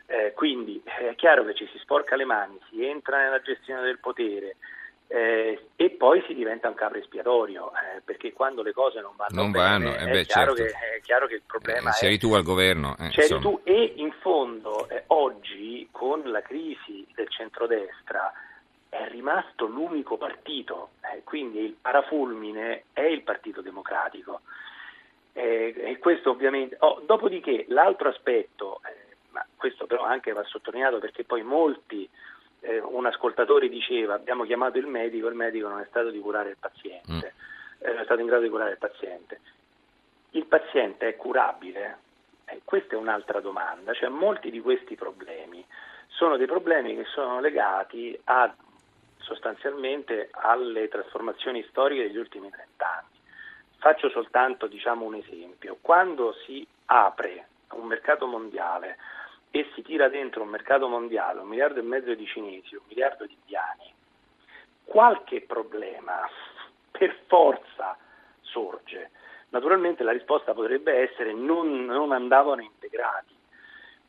Eh, 0.05 0.33
quindi 0.33 0.81
è 0.83 1.15
chiaro 1.15 1.45
che 1.45 1.53
ci 1.53 1.67
si 1.71 1.77
sporca 1.79 2.15
le 2.15 2.25
mani, 2.25 2.59
si 2.69 2.83
entra 2.85 3.17
nella 3.17 3.41
gestione 3.41 3.81
del 3.81 3.99
potere 3.99 4.57
eh, 5.07 5.67
e 5.75 5.89
poi 5.91 6.23
si 6.27 6.33
diventa 6.33 6.67
un 6.67 6.73
capro 6.73 6.97
espiatorio, 6.97 7.71
eh, 7.71 8.01
perché 8.03 8.33
quando 8.33 8.63
le 8.63 8.73
cose 8.73 8.99
non 9.01 9.13
vanno 9.15 9.41
non 9.41 9.51
bene 9.51 9.85
vanno, 9.85 9.97
eh 9.97 10.11
beh, 10.11 10.19
è, 10.21 10.25
chiaro 10.25 10.55
certo. 10.55 10.77
che, 10.77 10.95
è, 10.95 11.01
chiaro 11.01 11.27
che, 11.27 11.35
il 11.35 11.43
problema 11.45 11.89
eh, 11.89 11.93
è... 11.93 11.95
Sei 11.95 12.17
tu 12.17 12.33
al 12.33 12.43
governo. 12.43 12.95
Eh, 12.99 13.09
C'eri 13.09 13.39
tu 13.39 13.59
e 13.63 13.93
in 13.97 14.11
fondo 14.21 14.89
eh, 14.89 15.03
oggi 15.07 15.87
con 15.91 16.21
la 16.25 16.41
crisi 16.41 17.05
del 17.13 17.29
centrodestra 17.29 18.33
è 18.93 19.07
rimasto 19.09 19.65
l'unico 19.65 20.17
partito, 20.17 20.91
eh, 21.01 21.23
quindi 21.23 21.59
il 21.59 21.75
parafulmine 21.79 22.85
è 22.93 23.01
il 23.01 23.23
Partito 23.23 23.61
Democratico. 23.61 24.41
Eh, 25.33 25.73
e 25.75 25.97
questo 25.97 26.29
ovviamente. 26.29 26.77
Oh, 26.79 27.01
dopodiché 27.03 27.65
l'altro 27.69 28.09
aspetto, 28.09 28.81
eh, 28.85 29.15
ma 29.31 29.43
questo 29.55 29.87
però 29.87 30.03
anche 30.03 30.31
va 30.31 30.43
sottolineato 30.43 30.99
perché 30.99 31.23
poi 31.23 31.41
molti, 31.41 32.07
eh, 32.59 32.79
un 32.79 33.07
ascoltatore 33.07 33.67
diceva 33.67 34.13
abbiamo 34.13 34.43
chiamato 34.43 34.77
il 34.77 34.85
medico, 34.85 35.27
il 35.27 35.35
medico 35.35 35.67
non 35.67 35.79
è 35.79 35.85
stato 35.89 36.11
di 36.11 36.19
curare 36.19 36.49
il 36.49 36.57
paziente, 36.59 37.11
mm. 37.11 37.19
Eh, 37.79 37.91
non 37.91 37.99
è 37.99 38.03
stato 38.03 38.21
in 38.21 38.27
grado 38.27 38.43
di 38.43 38.49
curare 38.49 38.71
il 38.73 38.77
paziente. 38.77 39.39
Il 40.31 40.45
paziente 40.45 41.07
è 41.07 41.15
curabile? 41.15 41.97
Eh, 42.45 42.61
questa 42.63 42.93
è 42.93 42.97
un'altra 42.97 43.39
domanda, 43.39 43.91
cioè 43.93 44.09
molti 44.09 44.51
di 44.51 44.61
questi 44.61 44.95
problemi 44.95 45.65
sono 46.09 46.37
dei 46.37 46.45
problemi 46.45 46.95
che 46.95 47.05
sono 47.05 47.39
legati 47.39 48.17
a 48.25 48.53
sostanzialmente 49.23 50.29
alle 50.31 50.87
trasformazioni 50.87 51.65
storiche 51.69 52.03
degli 52.03 52.17
ultimi 52.17 52.49
trent'anni. 52.49 53.19
Faccio 53.77 54.09
soltanto 54.09 54.67
diciamo, 54.67 55.05
un 55.05 55.15
esempio. 55.15 55.77
Quando 55.81 56.33
si 56.45 56.65
apre 56.85 57.47
un 57.71 57.87
mercato 57.87 58.27
mondiale 58.27 58.97
e 59.51 59.69
si 59.73 59.81
tira 59.81 60.09
dentro 60.09 60.43
un 60.43 60.49
mercato 60.49 60.87
mondiale 60.87 61.41
un 61.41 61.47
miliardo 61.47 61.79
e 61.79 61.83
mezzo 61.83 62.13
di 62.13 62.25
cinesi, 62.25 62.75
un 62.75 62.83
miliardo 62.87 63.25
di 63.25 63.33
indiani, 63.33 63.93
qualche 64.83 65.41
problema 65.41 66.27
per 66.91 67.15
forza 67.27 67.97
sorge. 68.41 69.11
Naturalmente 69.49 70.03
la 70.03 70.11
risposta 70.11 70.53
potrebbe 70.53 70.93
essere 70.93 71.33
non, 71.33 71.85
non 71.85 72.11
andavano 72.11 72.61
integrati, 72.61 73.35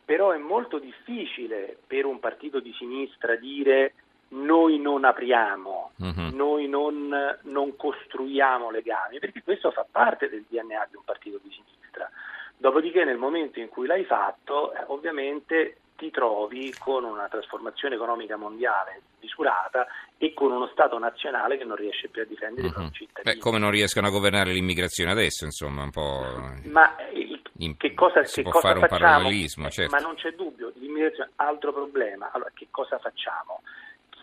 però 0.04 0.30
è 0.30 0.38
molto 0.38 0.78
difficile 0.78 1.78
per 1.86 2.04
un 2.06 2.18
partito 2.20 2.60
di 2.60 2.72
sinistra 2.72 3.36
dire 3.36 3.94
noi 4.34 4.78
non 4.78 5.04
apriamo, 5.04 5.92
uh-huh. 5.96 6.34
noi 6.34 6.68
non, 6.68 7.38
non, 7.42 7.76
costruiamo 7.76 8.70
legami, 8.70 9.18
perché 9.18 9.42
questo 9.42 9.70
fa 9.70 9.86
parte 9.88 10.28
del 10.28 10.44
DNA 10.48 10.88
di 10.90 10.96
un 10.96 11.04
partito 11.04 11.38
di 11.42 11.50
sinistra. 11.50 12.10
Dopodiché 12.56 13.04
nel 13.04 13.18
momento 13.18 13.60
in 13.60 13.68
cui 13.68 13.86
l'hai 13.86 14.04
fatto, 14.04 14.72
eh, 14.72 14.82
ovviamente 14.86 15.78
ti 15.96 16.10
trovi 16.10 16.74
con 16.78 17.04
una 17.04 17.28
trasformazione 17.28 17.94
economica 17.94 18.36
mondiale 18.36 19.02
misurata 19.20 19.86
e 20.18 20.34
con 20.34 20.50
uno 20.50 20.66
Stato 20.72 20.98
nazionale 20.98 21.56
che 21.56 21.64
non 21.64 21.76
riesce 21.76 22.08
più 22.08 22.22
a 22.22 22.24
difendere 22.24 22.66
uh-huh. 22.66 22.72
i 22.72 22.74
propri 22.74 22.92
cittadini. 22.92 23.34
Beh, 23.34 23.40
come 23.40 23.58
non 23.58 23.70
riescono 23.70 24.08
a 24.08 24.10
governare 24.10 24.52
l'immigrazione 24.52 25.12
adesso, 25.12 25.44
insomma, 25.44 25.84
un 25.84 25.90
po'... 25.90 26.24
Ma 26.64 26.96
il, 27.12 27.76
che 27.76 27.94
cosa, 27.94 28.24
si 28.24 28.42
che 28.42 28.42
può 28.42 28.60
cosa 28.60 28.68
fare 28.74 28.80
facciamo? 28.80 29.04
un 29.04 29.12
parallelismo, 29.12 29.68
certo. 29.70 29.94
Ma 29.94 30.02
non 30.02 30.16
c'è 30.16 30.32
dubbio, 30.32 30.72
l'immigrazione 30.74 31.30
è 31.30 31.32
altro 31.36 31.72
problema. 31.72 32.30
Allora, 32.32 32.50
che 32.52 32.66
cosa 32.70 32.98
facciamo? 32.98 33.62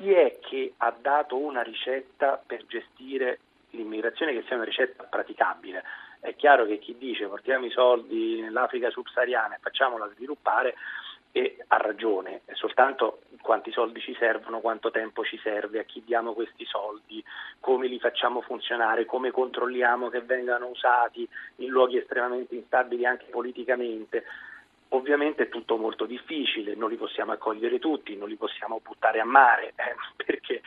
Chi 0.02 0.14
è 0.14 0.40
che 0.40 0.74
ha 0.78 0.94
dato 1.00 1.38
una 1.38 1.62
ricetta 1.62 2.42
per 2.44 2.66
gestire 2.66 3.40
l'immigrazione 3.70 4.34
che 4.34 4.44
sia 4.48 4.56
una 4.56 4.66
ricetta 4.66 5.04
praticabile? 5.04 5.84
È 6.20 6.36
chiaro 6.36 6.66
che 6.66 6.80
chi 6.80 6.98
dice 6.98 7.28
portiamo 7.28 7.66
i 7.66 7.70
soldi 7.70 8.42
nell'Africa 8.42 8.90
subsahariana 8.90 9.56
e 9.56 9.60
facciamola 9.62 10.10
sviluppare 10.16 10.74
e 11.32 11.64
ha 11.68 11.78
ragione, 11.78 12.42
è 12.46 12.54
soltanto 12.56 13.22
quanti 13.42 13.72
soldi 13.72 14.02
ci 14.02 14.16
servono, 14.16 14.60
quanto 14.60 14.90
tempo 14.90 15.24
ci 15.24 15.40
serve, 15.42 15.80
a 15.80 15.84
chi 15.84 16.04
diamo 16.04 16.34
questi 16.34 16.66
soldi, 16.66 17.24
come 17.60 17.88
li 17.88 18.00
facciamo 18.00 18.42
funzionare, 18.42 19.06
come 19.06 19.32
controlliamo 19.32 20.10
che 20.10 20.22
vengano 20.22 20.68
usati 20.68 21.28
in 21.58 21.70
luoghi 21.70 21.98
estremamente 21.98 22.56
instabili 22.56 23.06
anche 23.06 23.26
politicamente. 23.30 24.26
Ovviamente 24.94 25.44
è 25.44 25.50
tutto 25.50 25.78
molto 25.78 26.06
difficile, 26.06 26.76
non 26.76 26.90
li 26.90 26.98
possiamo 26.98 27.32
accogliere 27.32 27.80
tutti, 27.80 28.18
non 28.18 28.28
li 28.28 28.36
possiamo 28.36 28.82
buttare 28.84 29.20
a 29.20 29.26
mare, 29.26 29.74
eh, 29.76 29.96
perché 30.24 30.62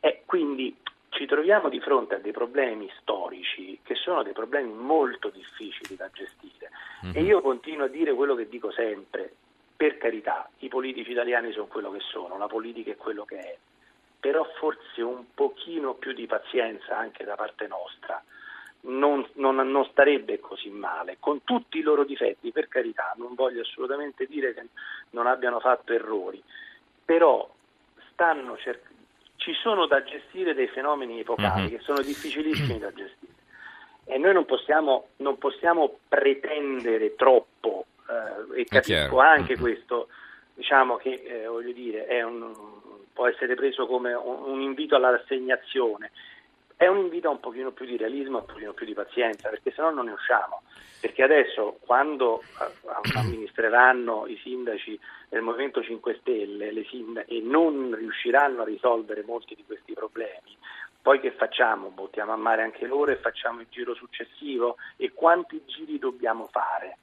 eh, 0.00 0.22
quindi 0.24 0.74
ci 1.10 1.26
troviamo 1.26 1.68
di 1.68 1.80
fronte 1.80 2.14
a 2.14 2.18
dei 2.18 2.32
problemi 2.32 2.90
storici 3.00 3.78
che 3.82 3.94
sono 3.94 4.22
dei 4.22 4.32
problemi 4.32 4.72
molto 4.72 5.28
difficili 5.28 5.96
da 5.96 6.08
gestire. 6.12 6.70
Mm-hmm. 7.04 7.16
E 7.16 7.22
io 7.22 7.40
continuo 7.40 7.86
a 7.86 7.88
dire 7.88 8.14
quello 8.14 8.34
che 8.34 8.48
dico 8.48 8.70
sempre, 8.70 9.32
per 9.76 9.98
carità, 9.98 10.48
i 10.58 10.68
politici 10.68 11.10
italiani 11.10 11.52
sono 11.52 11.66
quello 11.66 11.90
che 11.90 12.00
sono, 12.00 12.38
la 12.38 12.46
politica 12.46 12.90
è 12.90 12.96
quello 12.96 13.24
che 13.24 13.38
è, 13.38 13.58
però 14.18 14.44
forse 14.58 15.02
un 15.02 15.24
pochino 15.34 15.94
più 15.94 16.12
di 16.12 16.26
pazienza 16.26 16.96
anche 16.96 17.24
da 17.24 17.34
parte 17.34 17.66
nostra 17.66 18.22
non, 18.82 19.26
non, 19.34 19.56
non, 19.56 19.84
starebbe 19.90 20.40
così 20.40 20.70
male, 20.70 21.16
con 21.18 21.42
tutti 21.44 21.78
i 21.78 21.82
loro 21.82 22.04
difetti, 22.04 22.52
per 22.52 22.68
carità, 22.68 23.14
non 23.16 23.34
voglio 23.34 23.62
assolutamente 23.62 24.26
dire 24.26 24.54
che 24.54 24.66
non 25.10 25.26
abbiano 25.26 25.60
fatto 25.60 25.92
errori, 25.92 26.42
però 27.04 27.48
cer- 28.58 28.82
ci 29.36 29.52
sono 29.54 29.86
da 29.86 30.02
gestire 30.02 30.54
dei 30.54 30.68
fenomeni 30.68 31.20
epocali 31.20 31.62
mm-hmm. 31.62 31.70
che 31.70 31.78
sono 31.80 32.00
difficilissimi 32.00 32.78
da 32.78 32.92
gestire 32.92 33.32
e 34.04 34.18
noi 34.18 34.32
non 34.32 34.44
possiamo, 34.46 35.08
non 35.16 35.38
possiamo 35.38 35.98
pretendere 36.08 37.14
troppo 37.14 37.86
eh, 38.08 38.60
e 38.60 38.64
capisco 38.64 39.18
anche 39.18 39.52
mm-hmm. 39.52 39.60
questo, 39.60 40.08
diciamo 40.54 40.96
che 40.96 41.10
eh, 41.10 41.72
dire, 41.74 42.22
un, 42.22 42.52
può 43.12 43.28
essere 43.28 43.54
preso 43.54 43.86
come 43.86 44.14
un, 44.14 44.44
un 44.44 44.60
invito 44.60 44.96
alla 44.96 45.10
rassegnazione 45.10 46.10
è 46.78 46.86
un 46.86 46.98
invito 46.98 47.26
a 47.26 47.32
un 47.32 47.40
pochino 47.40 47.72
più 47.72 47.86
di 47.86 47.96
realismo, 47.96 48.38
un 48.38 48.44
pochino 48.46 48.72
più 48.72 48.86
di 48.86 48.94
pazienza, 48.94 49.48
perché 49.48 49.72
se 49.72 49.82
no 49.82 49.90
non 49.90 50.04
ne 50.04 50.12
usciamo. 50.12 50.62
Perché 51.00 51.24
adesso, 51.24 51.76
quando 51.80 52.40
eh, 52.40 53.18
amministreranno 53.18 54.28
i 54.28 54.38
sindaci 54.40 54.98
del 55.28 55.42
Movimento 55.42 55.82
5 55.82 56.18
Stelle 56.20 56.84
sindac- 56.84 57.28
e 57.28 57.40
non 57.40 57.92
riusciranno 57.96 58.62
a 58.62 58.64
risolvere 58.64 59.24
molti 59.26 59.56
di 59.56 59.64
questi 59.66 59.92
problemi, 59.92 60.56
poi 61.02 61.18
che 61.18 61.32
facciamo? 61.32 61.88
Buttiamo 61.88 62.32
a 62.32 62.36
mare 62.36 62.62
anche 62.62 62.86
loro 62.86 63.10
e 63.10 63.16
facciamo 63.16 63.60
il 63.60 63.66
giro 63.70 63.94
successivo? 63.94 64.76
E 64.96 65.12
quanti 65.12 65.60
giri 65.66 65.98
dobbiamo 65.98 66.46
fare? 66.46 66.96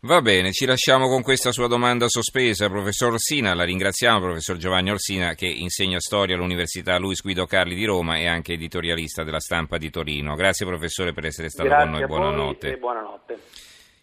Va 0.00 0.20
bene, 0.20 0.52
ci 0.52 0.66
lasciamo 0.66 1.08
con 1.08 1.22
questa 1.22 1.52
sua 1.52 1.68
domanda 1.68 2.06
sospesa, 2.08 2.68
professor 2.68 3.14
Orsina, 3.14 3.54
la 3.54 3.64
ringraziamo, 3.64 4.20
professor 4.20 4.58
Giovanni 4.58 4.90
Orsina 4.90 5.34
che 5.34 5.46
insegna 5.46 5.98
storia 6.00 6.36
all'Università 6.36 6.98
Luis 6.98 7.22
Guido 7.22 7.46
Carli 7.46 7.74
di 7.74 7.86
Roma 7.86 8.18
e 8.18 8.26
anche 8.26 8.52
editorialista 8.52 9.24
della 9.24 9.40
stampa 9.40 9.78
di 9.78 9.88
Torino. 9.90 10.34
Grazie 10.34 10.66
professore 10.66 11.12
per 11.12 11.24
essere 11.24 11.48
stato 11.48 11.68
Grazie 11.68 11.88
con 11.88 11.98
noi, 11.98 12.06
buonanotte. 12.06 12.76
buonanotte. 12.76 13.38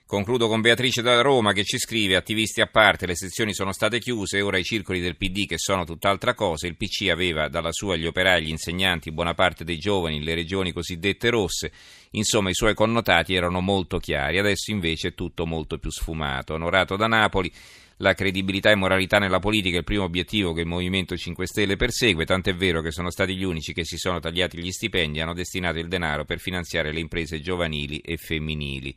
Concludo 0.06 0.48
con 0.48 0.62
Beatrice 0.62 1.02
da 1.02 1.22
Roma 1.22 1.54
che 1.54 1.64
ci 1.64 1.80
scrive: 1.80 2.16
Attivisti 2.16 2.62
a 2.62 2.68
parte, 2.68 3.08
le 3.08 3.16
sezioni 3.16 3.54
sono 3.54 3.72
state 3.72 4.00
chiuse, 4.00 4.42
ora 4.42 4.58
i 4.58 4.64
circoli 4.64 5.00
del 5.00 5.16
PD 5.16 5.48
che 5.48 5.58
sono 5.58 5.86
tutt'altra 5.86 6.36
cosa. 6.36 6.68
Il 6.68 6.76
PC 6.76 7.08
aveva 7.10 7.48
dalla 7.48 7.72
sua 7.72 7.96
gli 7.96 8.06
operai, 8.06 8.44
gli 8.44 8.50
insegnanti, 8.50 9.12
buona 9.12 9.34
parte 9.34 9.64
dei 9.64 9.78
giovani, 9.78 10.22
le 10.22 10.36
regioni 10.36 10.72
cosiddette 10.72 11.30
rosse. 11.30 11.72
Insomma, 12.12 12.50
i 12.50 12.54
suoi 12.54 12.76
connotati 12.76 13.34
erano 13.34 13.62
molto 13.62 13.98
chiari. 13.98 14.38
Adesso 14.38 14.72
invece 14.72 15.10
è 15.10 15.14
tutto 15.16 15.46
molto 15.46 15.80
più 15.80 15.90
sfumato. 15.90 16.54
Onorato 16.54 16.96
da 16.96 17.08
Napoli. 17.08 17.52
La 17.98 18.14
credibilità 18.14 18.72
e 18.72 18.76
moralità 18.76 19.18
nella 19.18 19.40
politica 19.40 19.76
è 19.76 19.80
il 19.80 19.86
primo 19.86 20.04
obiettivo 20.04 20.52
che 20.52 20.62
il 20.62 20.68
Movimento 20.68 21.16
5 21.16 21.48
Stelle 21.48 21.76
persegue, 21.76 22.26
tant'è 22.26 22.54
vero 22.54 22.82
che 22.82 22.92
sono 22.92 23.10
stati 23.10 23.36
gli 23.36 23.44
unici 23.44 23.72
che 23.72 23.86
si 23.86 23.98
sono 23.98 24.20
tagliati 24.20 24.58
gli 24.58 24.72
stipendi 24.72 25.20
e 25.20 25.22
hanno 25.22 25.34
destinato 25.34 25.80
il 25.80 25.88
denaro 25.88 26.26
per 26.26 26.40
finanziare 26.40 26.92
le 26.92 27.00
imprese 27.00 27.40
giovanili 27.40 28.00
e 28.00 28.18
femminili. 28.18 28.96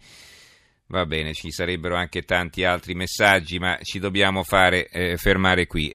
Va 0.88 1.04
bene, 1.04 1.34
ci 1.34 1.50
sarebbero 1.50 1.96
anche 1.96 2.22
tanti 2.22 2.62
altri 2.62 2.94
messaggi, 2.94 3.58
ma 3.58 3.76
ci 3.82 3.98
dobbiamo 3.98 4.44
fare 4.44 4.86
eh, 4.86 5.16
fermare 5.16 5.66
qui. 5.66 5.84